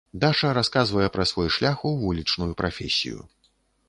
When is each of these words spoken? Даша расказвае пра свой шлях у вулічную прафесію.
Даша 0.21 0.51
расказвае 0.57 1.09
пра 1.17 1.25
свой 1.31 1.49
шлях 1.55 1.83
у 1.89 1.91
вулічную 2.05 2.47
прафесію. 2.63 3.23